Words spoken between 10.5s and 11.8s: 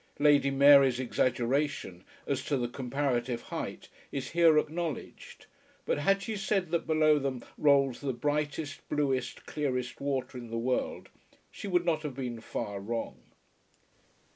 world she